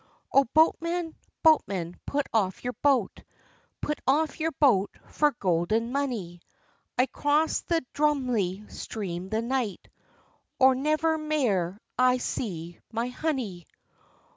"O 0.33 0.45
boatman, 0.45 1.15
boatman, 1.43 1.95
put 2.07 2.25
off 2.33 2.63
your 2.63 2.73
boat! 2.81 3.21
Put 3.81 4.01
off 4.07 4.39
your 4.39 4.51
boat 4.53 4.97
for 5.05 5.29
gowden 5.33 5.91
monie! 5.93 6.39
I 6.97 7.05
cross 7.05 7.59
the 7.61 7.85
drumly 7.93 8.67
stream 8.67 9.29
the 9.29 9.43
night, 9.43 9.89
Or 10.57 10.73
never 10.73 11.19
mair 11.19 11.79
I 11.99 12.17
see 12.17 12.79
my 12.91 13.09
honey." 13.09 13.67